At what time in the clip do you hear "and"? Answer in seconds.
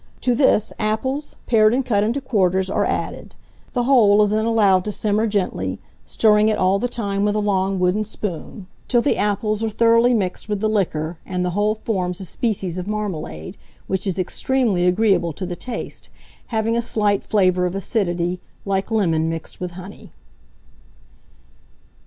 1.75-1.85, 11.23-11.45